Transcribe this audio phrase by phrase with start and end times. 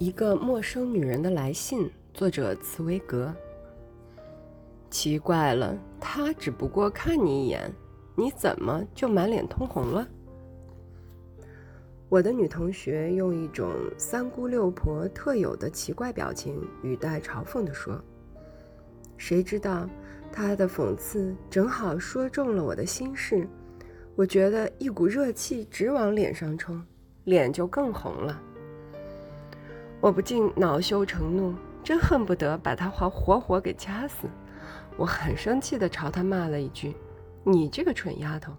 [0.00, 3.30] 一个陌生女人的来信，作者茨威格。
[4.88, 7.70] 奇怪了，他只不过看你一眼，
[8.16, 10.08] 你怎么就满脸通红了？
[12.08, 13.68] 我的女同学用一种
[13.98, 18.02] 三姑六婆特有的奇怪表情，语带嘲讽地说
[19.18, 19.86] ：“谁知道，
[20.32, 23.46] 她的讽刺正好说中了我的心事。
[24.16, 26.82] 我觉得一股热气直往脸上冲，
[27.24, 28.40] 脸就更红了。”
[30.00, 31.54] 我不禁恼羞成怒，
[31.84, 34.26] 真恨不得把他活活活给掐死。
[34.96, 36.96] 我很生气地朝他骂了一句
[37.44, 38.52] ：“你这个蠢丫头！”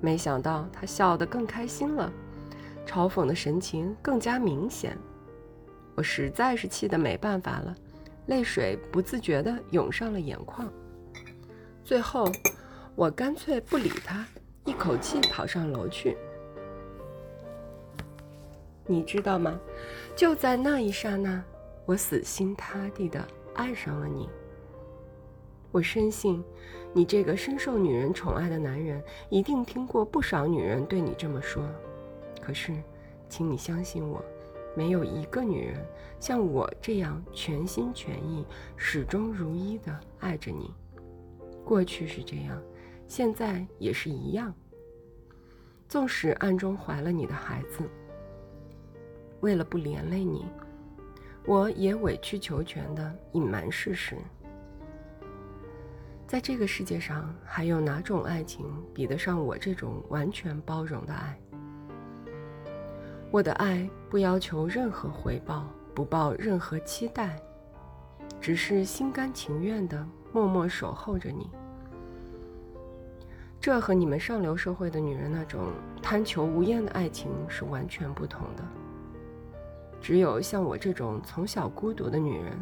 [0.00, 2.10] 没想到他笑得更开心了，
[2.86, 4.96] 嘲讽的神情更加明显。
[5.94, 7.76] 我实在是气得没办法了，
[8.26, 10.66] 泪水不自觉地涌上了眼眶。
[11.84, 12.26] 最后，
[12.94, 14.26] 我干脆不理他，
[14.64, 16.16] 一口气跑上楼去。
[18.92, 19.58] 你知道吗？
[20.14, 21.42] 就在那一刹那，
[21.86, 24.28] 我死心塌地的爱上了你。
[25.70, 26.44] 我深信，
[26.92, 31.64] 你这个深受女人宠爱的男人，一定听过不少女人对你这么说。
[32.42, 32.74] 可是，
[33.30, 34.22] 请你相信我，
[34.76, 35.82] 没有一个女人
[36.20, 38.44] 像我这样全心全意、
[38.76, 40.70] 始终如一的爱着你。
[41.64, 42.60] 过去是这样，
[43.08, 44.54] 现在也是一样。
[45.88, 47.82] 纵使暗中怀了你的孩子。
[49.42, 50.46] 为了不连累你，
[51.44, 54.16] 我也委曲求全的隐瞒事实。
[56.28, 61.38] 在这个世界上，还有哪种爱情比得上我这种完全包容的爱？
[63.32, 67.36] 我的爱不要求任何回报，不抱任何期待，
[68.40, 71.50] 只是心甘情愿的默默守候着你。
[73.60, 78.62] 这和你们上流社会的女人那种贪求无厌的爱情是完全不同的。
[80.02, 82.58] 只有像我这种从小孤独的女人，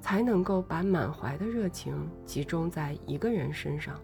[0.00, 3.94] 才能够把满怀的热情集中在一个人身上，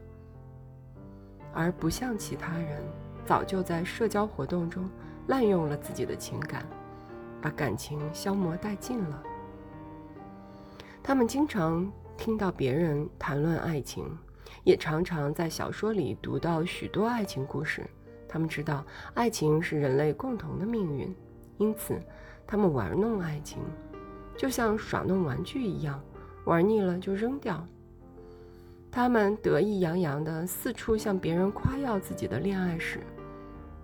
[1.53, 2.81] 而不像其他人，
[3.27, 4.89] 早就在社交活动中
[5.27, 6.65] 滥用了自己的情感，
[7.43, 9.21] 把感情消磨殆尽了。
[11.03, 14.17] 他们经常听到别人谈论爱情，
[14.63, 17.85] 也常常在小说里读到许多爱情故事。
[18.29, 21.13] 他们知道爱情是人类共同的命运，
[21.59, 22.01] 因此。
[22.51, 23.63] 他们玩弄爱情，
[24.37, 26.03] 就像耍弄玩具一样，
[26.47, 27.65] 玩腻了就扔掉。
[28.91, 32.99] 他们得意洋洋地四处向别人夸耀自己的恋爱史，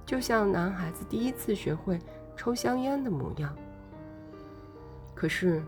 [0.05, 1.97] 就像男孩子第一次学会
[2.37, 3.57] 抽香烟的模样。
[5.15, 5.63] 可是，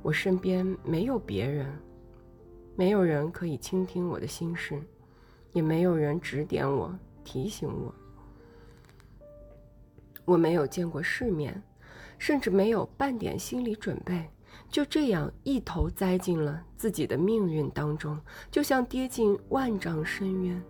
[0.00, 1.66] 我身边没有别人，
[2.76, 4.80] 没有人可以倾听我的心事，
[5.52, 7.92] 也没有人指点我、提醒我。
[10.24, 11.60] 我没有见过世面。
[12.18, 14.28] 甚至没有半点心理准备，
[14.70, 18.18] 就这样一头栽进了自己的命运当中，
[18.50, 20.62] 就像跌进万丈深渊。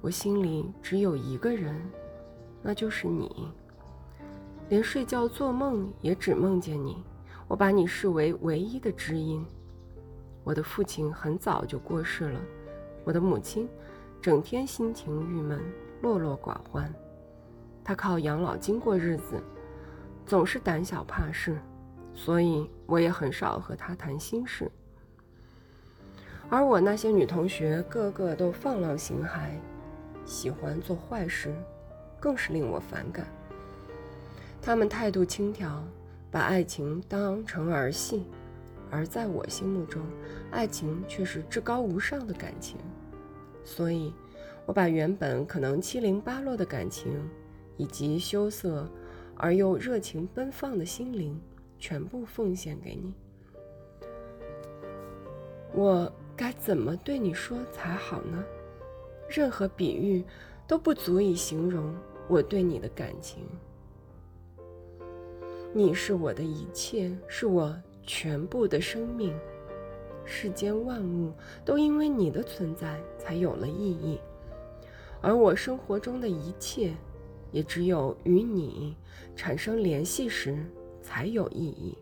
[0.00, 1.80] 我心里只有一个人，
[2.62, 3.48] 那就是你。
[4.68, 7.02] 连睡觉做梦也只梦见你，
[7.48, 9.44] 我把你视为唯一的知音。
[10.42, 12.40] 我的父亲很早就过世了，
[13.04, 13.68] 我的母亲
[14.22, 15.60] 整天心情郁闷，
[16.02, 16.92] 落落寡欢，
[17.84, 19.42] 她靠养老金过日子。
[20.30, 21.58] 总是胆小怕事，
[22.14, 24.70] 所以我也很少和他谈心事。
[26.48, 29.50] 而我那些女同学个个都放浪形骸，
[30.24, 31.52] 喜欢做坏事，
[32.20, 33.26] 更是令我反感。
[34.62, 35.82] 她们态度轻佻，
[36.30, 38.24] 把爱情当成儿戏，
[38.88, 40.00] 而在我心目中，
[40.52, 42.78] 爱情却是至高无上的感情。
[43.64, 44.14] 所以，
[44.64, 47.10] 我把原本可能七零八落的感情，
[47.76, 48.88] 以及羞涩。
[49.42, 51.40] 而又热情奔放的心灵，
[51.78, 53.14] 全部奉献给你。
[55.72, 58.44] 我该怎么对你说才好呢？
[59.30, 60.22] 任何比喻
[60.66, 61.94] 都不足以形容
[62.28, 63.42] 我对你的感情。
[65.72, 69.34] 你是我的一切，是我全部的生命。
[70.24, 71.32] 世间万物
[71.64, 74.20] 都因为你的存在才有了意义，
[75.22, 76.92] 而我生活中的一切。
[77.52, 78.96] 也只有与你
[79.34, 80.64] 产生联系时
[81.02, 81.96] 才有意义，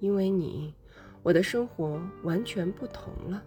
[0.00, 0.74] 因为你，
[1.22, 3.42] 我的生活完全不同了。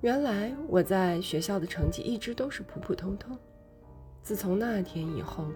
[0.00, 3.36] 原来我在学校的成绩一直都是普普通通，
[4.22, 5.46] 自从那天以后，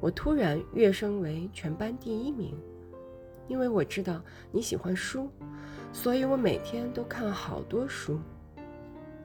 [0.00, 2.54] 我突然跃升为全班第一名。
[3.48, 5.28] 因为我知道你喜欢书，
[5.92, 8.18] 所以我每天都看好多书，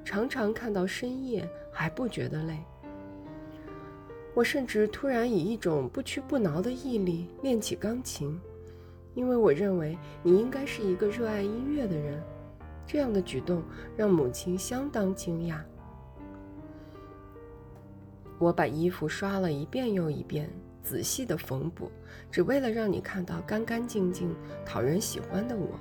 [0.04, 2.58] 常常看到深夜还不觉得累。
[4.38, 8.40] 我甚至突然以一种不屈不挠的毅力练起钢琴，
[9.16, 12.22] 因为我认为你应该是一个热爱音乐的人。
[12.86, 13.64] 这样的举动
[13.96, 15.58] 让母亲相当惊讶。
[18.38, 20.48] 我把衣服刷了一遍又一遍，
[20.84, 21.92] 仔细的缝补，
[22.30, 25.80] 只为了让你看到干干净净、讨人喜欢的我。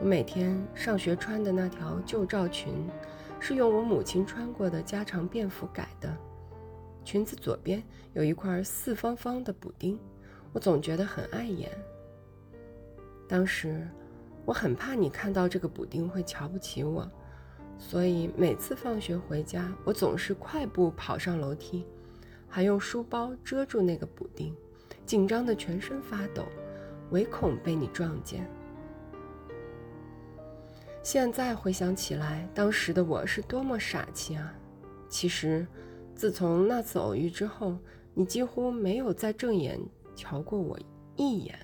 [0.00, 2.72] 我每天上学穿的那条旧罩裙，
[3.38, 6.16] 是用我母亲穿过的家常便服改的。
[7.08, 7.82] 裙子左边
[8.12, 9.98] 有一块四方方的补丁，
[10.52, 11.70] 我总觉得很碍眼。
[13.26, 13.88] 当时，
[14.44, 17.10] 我很怕你看到这个补丁会瞧不起我。
[17.78, 21.86] 所以每次放学回家，我总是快步跑上楼梯，
[22.46, 24.54] 还用书包遮住那个补丁，
[25.06, 26.44] 紧张的全身发抖，
[27.08, 28.46] 唯恐被你撞见。
[31.02, 34.52] 现在回想起来，当时的我是多么傻气啊！
[35.08, 35.66] 其实，
[36.18, 37.78] 自从那次偶遇之后，
[38.12, 39.80] 你几乎没有再正眼
[40.16, 40.76] 瞧过我
[41.14, 41.56] 一眼。